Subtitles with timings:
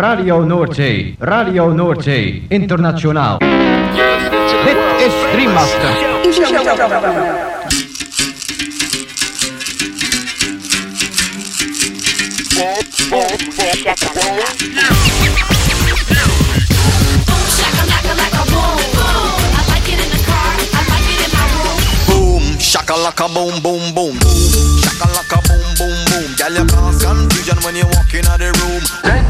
[0.00, 3.38] Radio Noordzee, Radio Noordzee, internationaal.
[4.64, 7.00] Dit is Dreammaster.
[22.06, 24.16] Boom, shakalaka boom boom boom.
[24.82, 26.28] Shakalaka boom boom boom.
[26.36, 29.29] Girl, you cause confusion when you walk in the room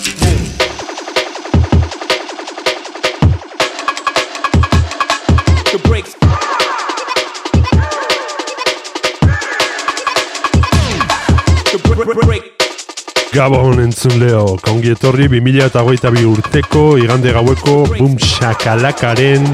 [13.31, 19.45] Gabon entzun leo, kongi etorri 2008 urteko igande gaueko Boom Shakalakaren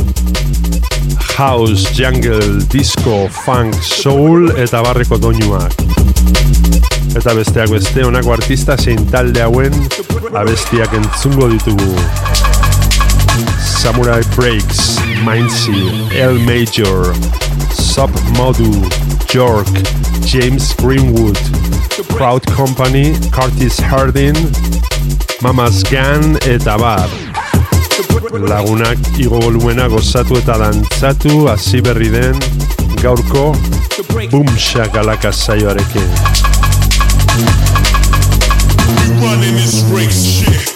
[1.36, 5.72] House, jungle, disco, funk, soul eta barreko doinuak.
[7.16, 9.74] Eta besteak beste honako artista zein talde hauen
[10.34, 11.92] abestiak entzungo ditugu.
[13.60, 17.12] Samurai Breaks, Mindsy, L Major,
[17.96, 18.68] Sub Modu,
[19.32, 19.72] York,
[20.26, 21.38] James Greenwood,
[22.10, 24.36] Proud Company, Curtis Hardin,
[25.40, 27.08] Mamas Gun eta bar.
[28.36, 32.36] Lagunak igo volumena gozatu eta dantzatu hasi berri den
[33.00, 33.56] gaurko
[34.30, 36.12] Boom Shakalaka saioarekin.
[39.24, 40.75] running this shit.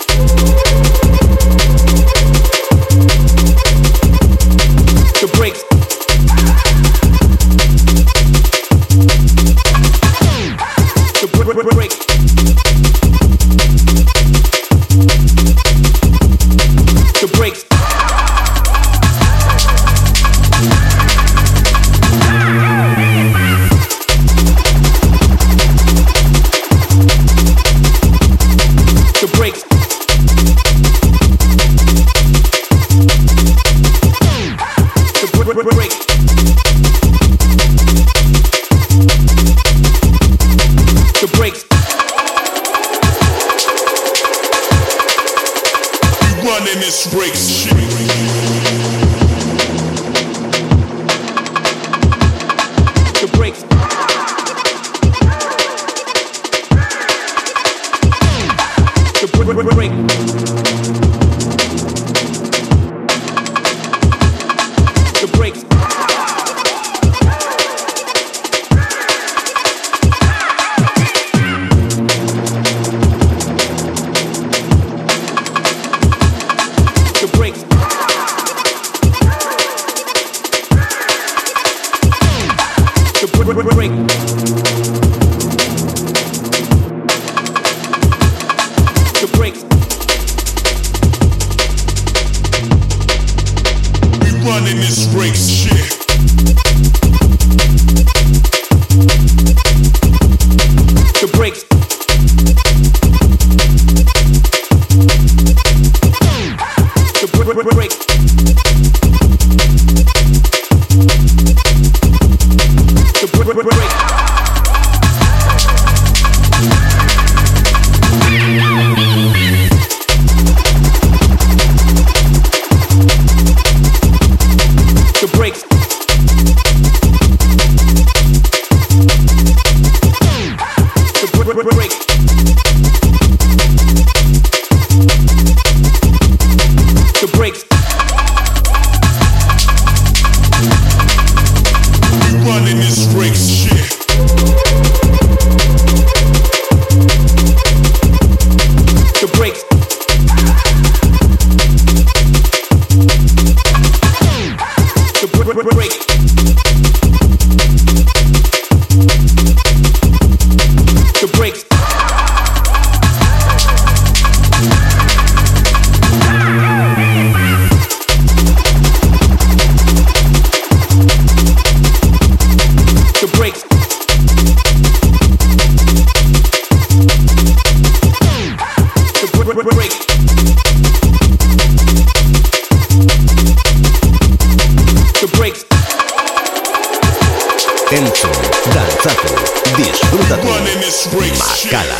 [187.90, 188.30] Atento,
[188.70, 189.34] dantzatu,
[189.74, 191.98] disfrutatu, makala,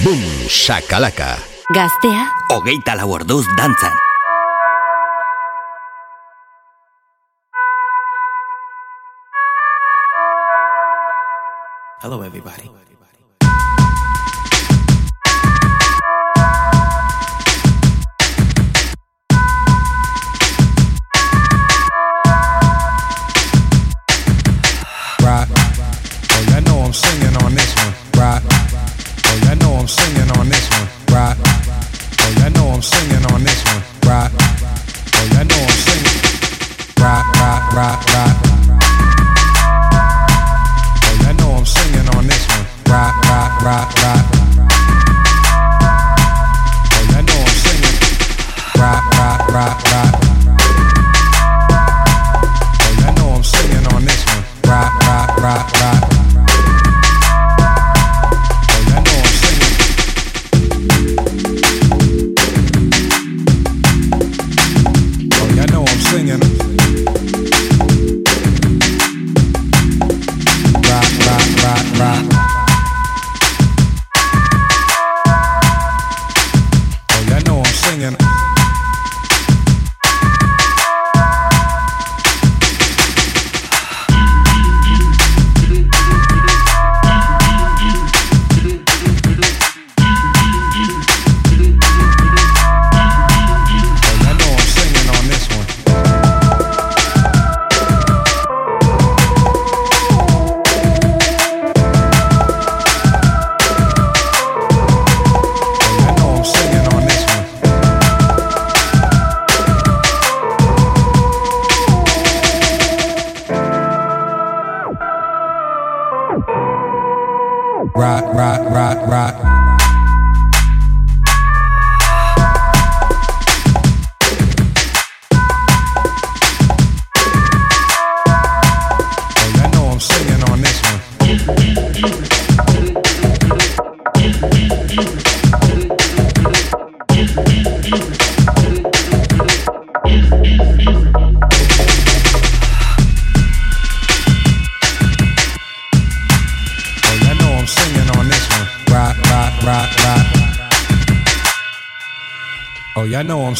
[0.00, 1.36] bum, shakalaka.
[1.68, 3.92] Gaztea, hogeita lau orduz dantzan.
[12.00, 12.81] Hello everybody.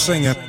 [0.02, 0.41] singer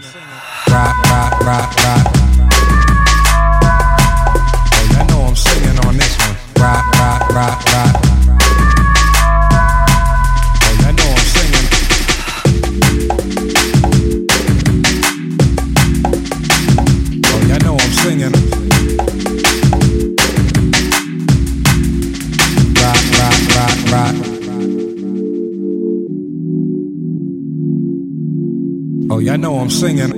[29.83, 30.12] singing.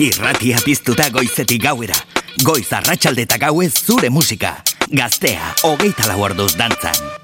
[0.00, 1.98] Irratia piztuta goizetik gauera.
[2.40, 4.56] Goiz arratsalde eta gauez zure musika.
[4.88, 7.19] Gaztea, hogeita lau orduz dantzan.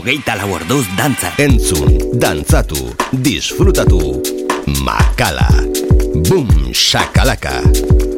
[0.00, 1.28] Hogeita lau orduz dantza.
[1.36, 4.00] Entzun, dantzatu, disfrutatu.
[4.80, 5.44] Makala.
[6.72, 6.72] Shakalaka.
[6.72, 8.09] shakalaka,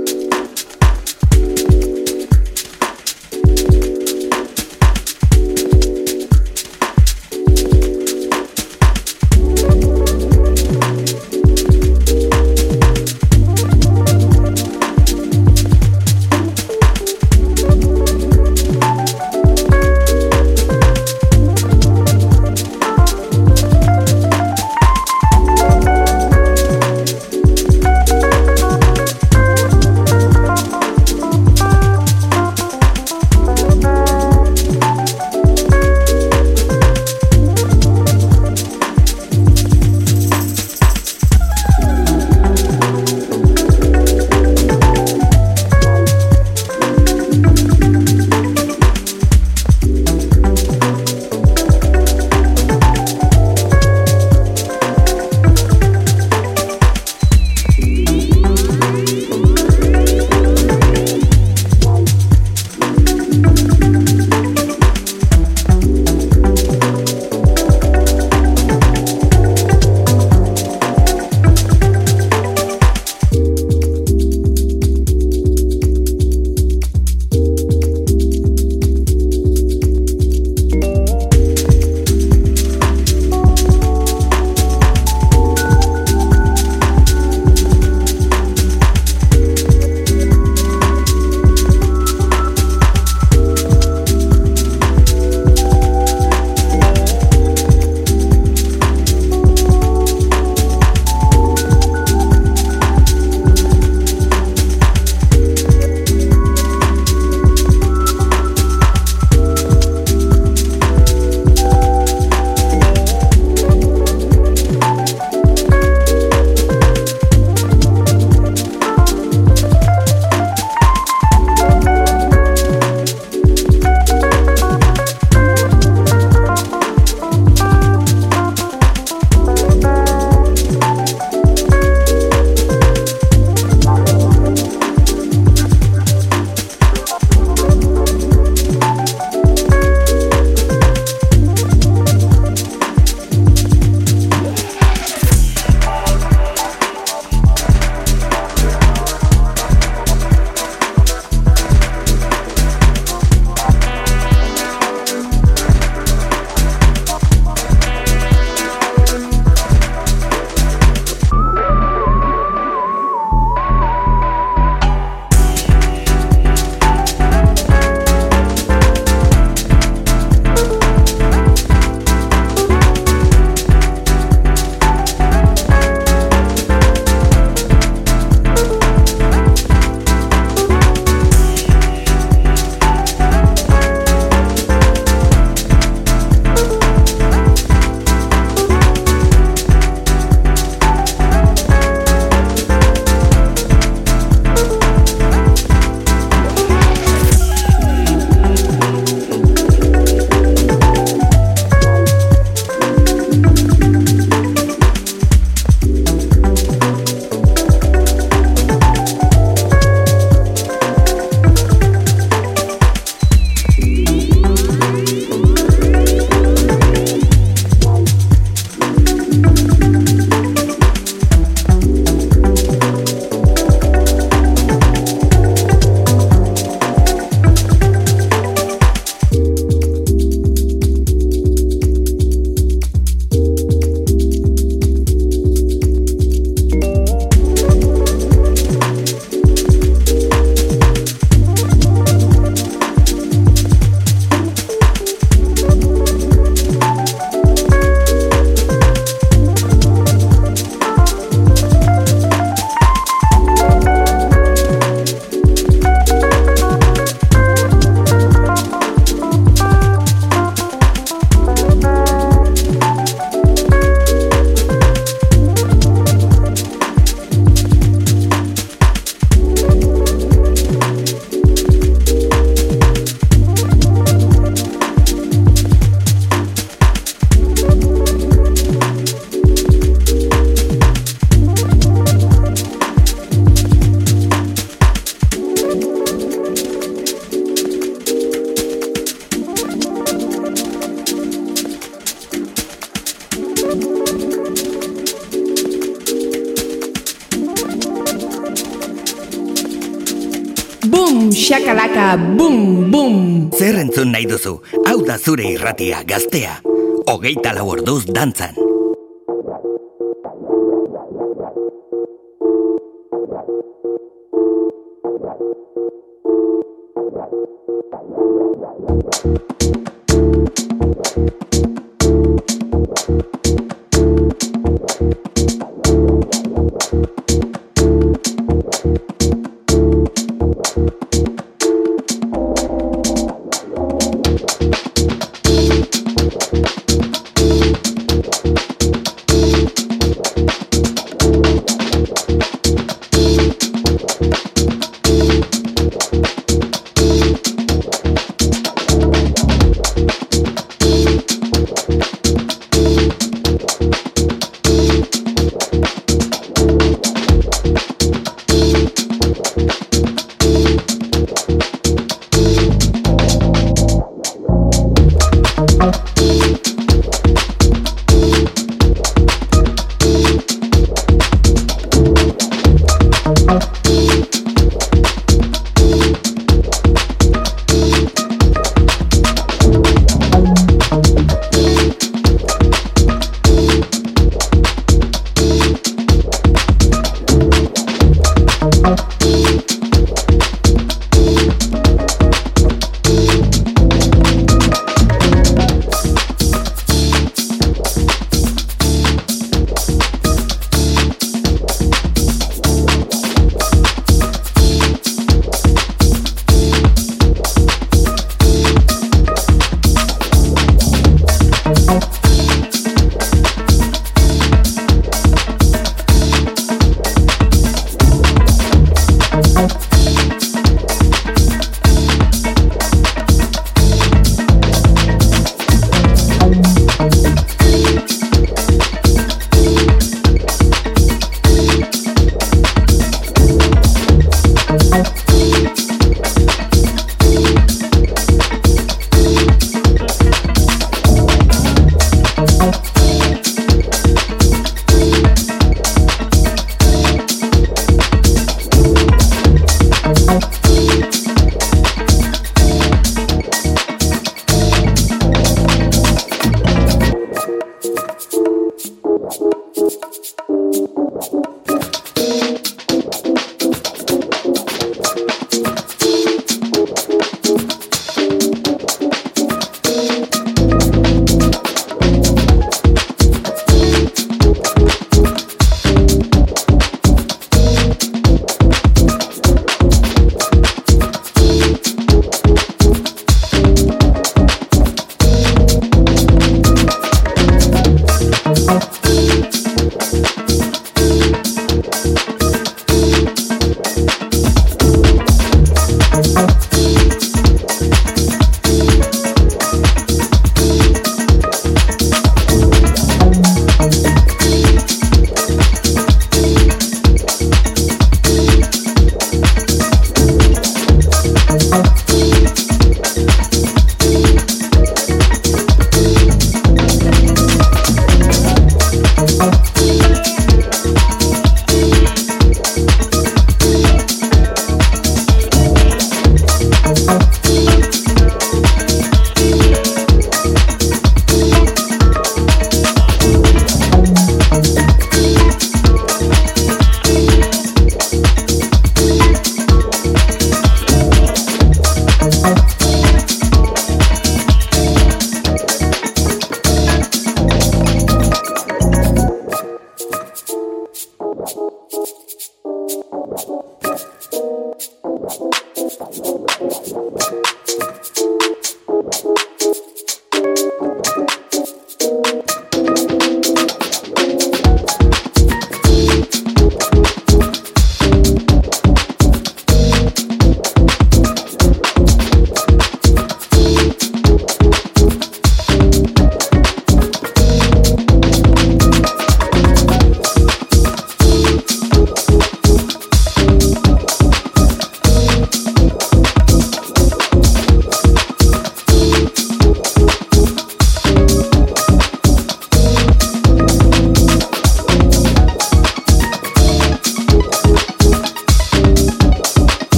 [304.43, 306.59] duzu, hau da zure irratia gaztea.
[307.07, 308.62] Hogeita lau orduz dantzan.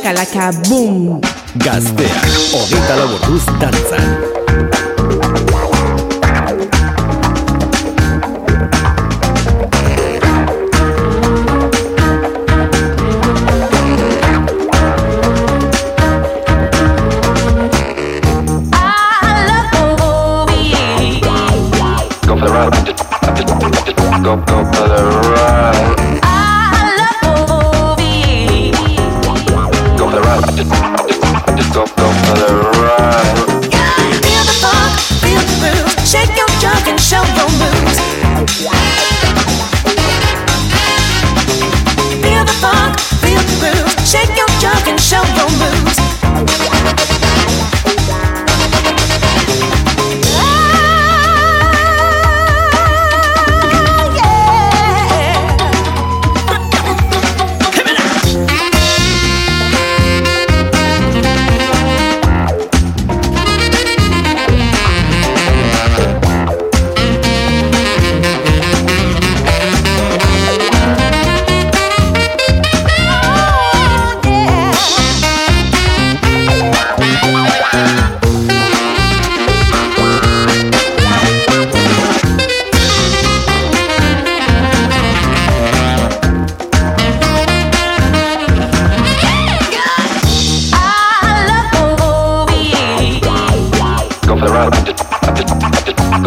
[0.00, 1.20] txakalaka boom!
[1.60, 2.24] Gazteak,
[2.56, 4.19] hogeita laburuz dantzan.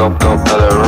[0.03, 0.82] go, go, better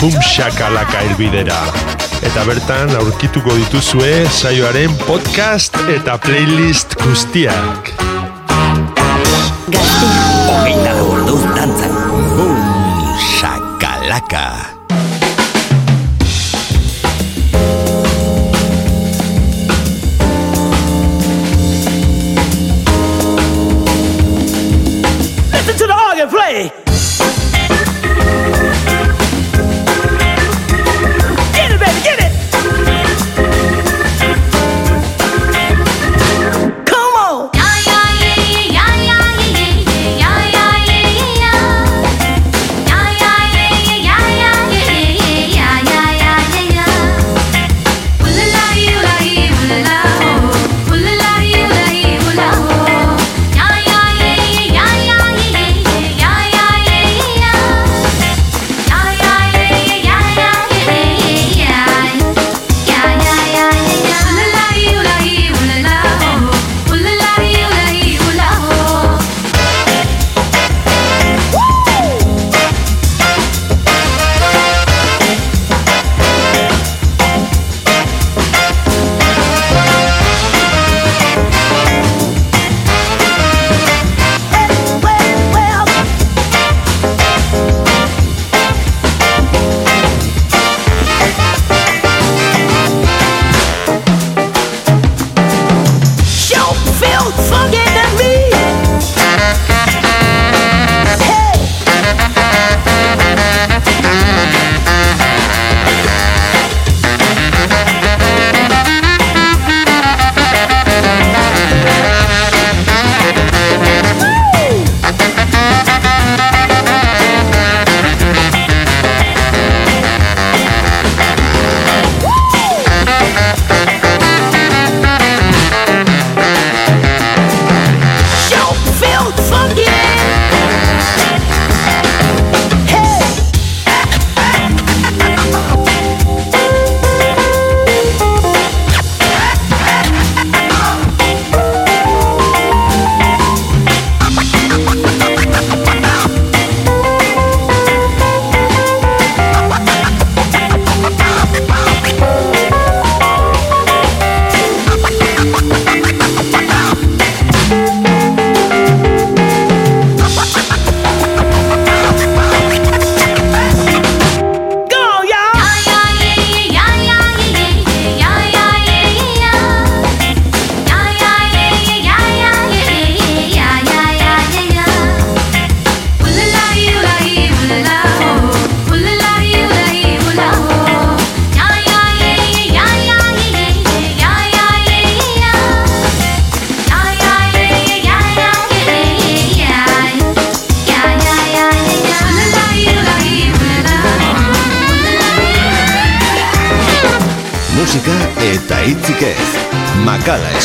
[0.00, 1.60] pumxakalaka elbidera.
[2.22, 7.94] Eta bertan aurkituko dituzue saioaren podcast eta playlist guztiak.
[9.70, 10.21] Gaztea.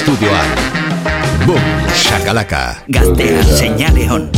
[0.07, 0.47] Estudioan.
[1.45, 1.59] Bum,
[1.93, 2.83] shakalaka.
[2.87, 4.36] Gaztea señale hon.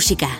[0.00, 0.39] música.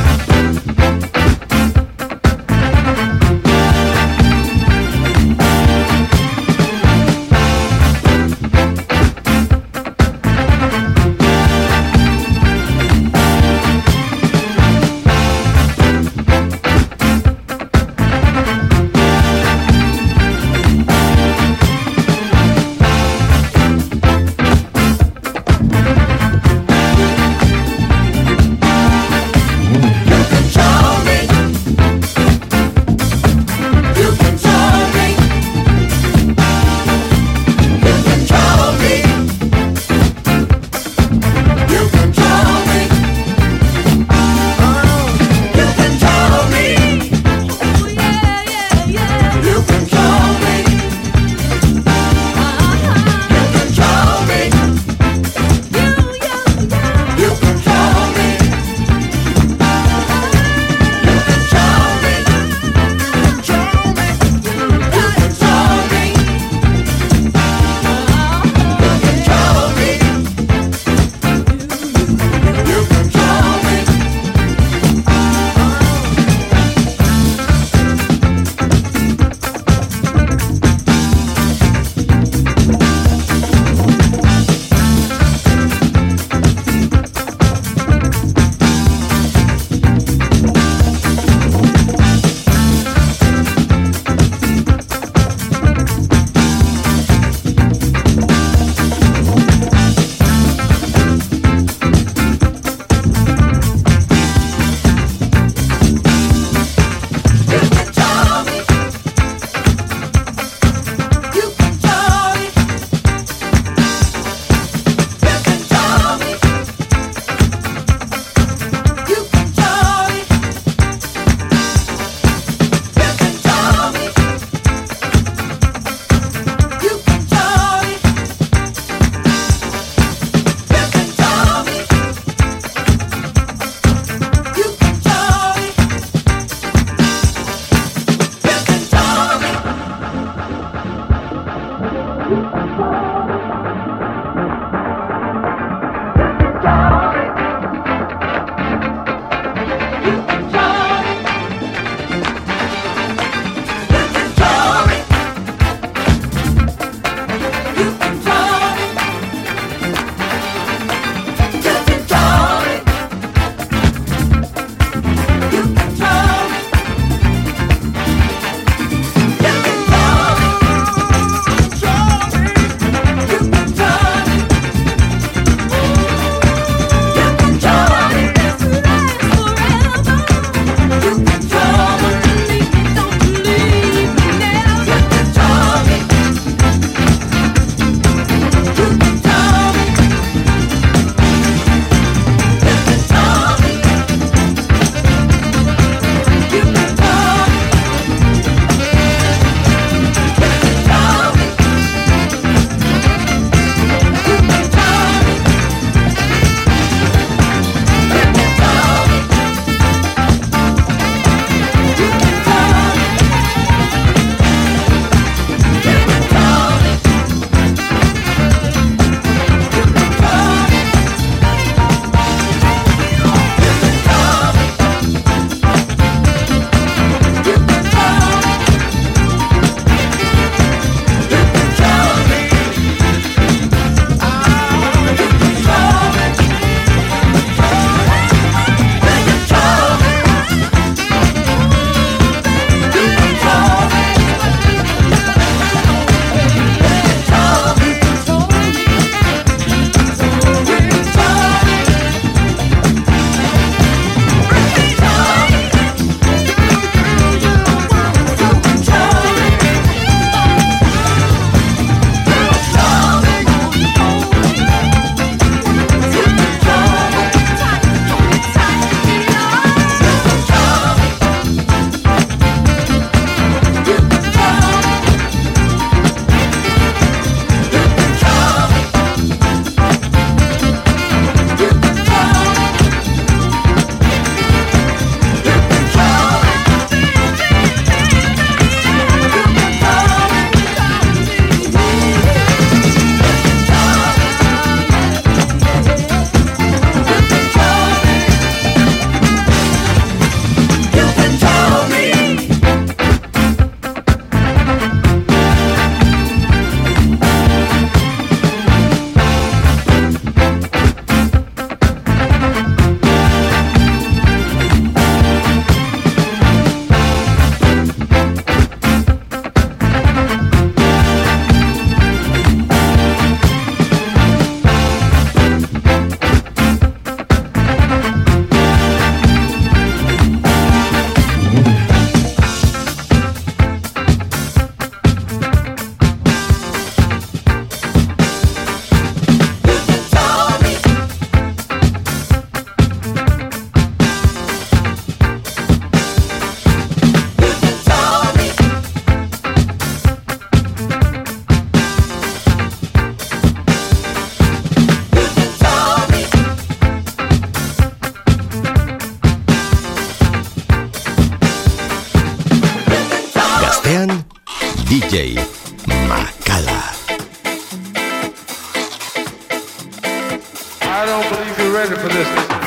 [370.93, 372.60] I don't believe you're ready for this.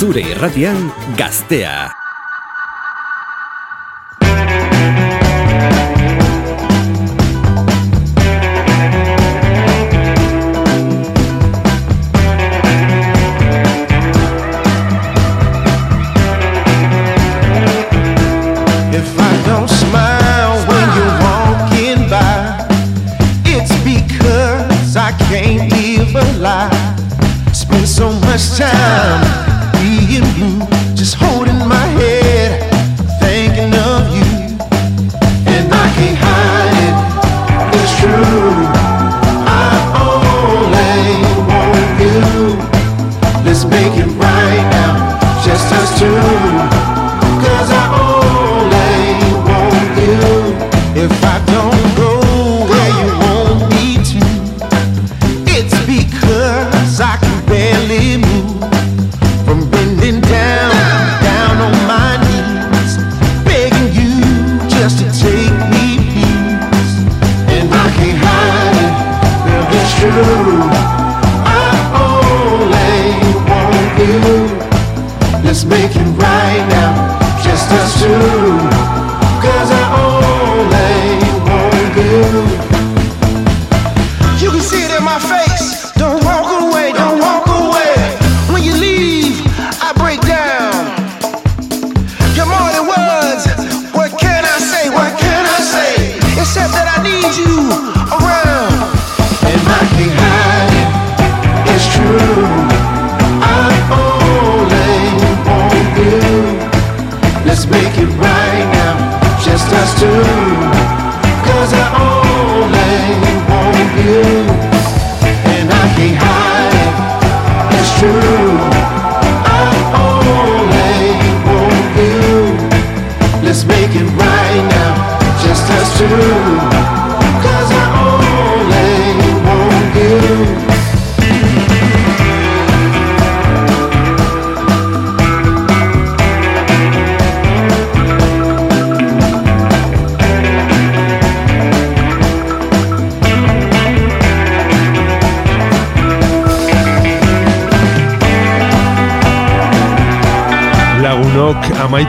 [0.00, 1.99] zure irratian gaztea.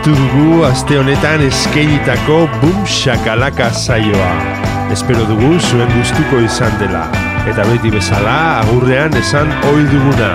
[0.01, 4.33] amaitu dugu aste honetan eskeinitako bum shakalaka zaioa.
[4.91, 7.05] Espero dugu zuen gustuko izan dela.
[7.45, 10.31] Eta beti bezala agurrean esan ohi duguna.